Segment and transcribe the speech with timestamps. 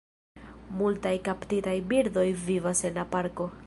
[0.79, 3.55] Multaj kaptitaj birdoj vivas en la parko.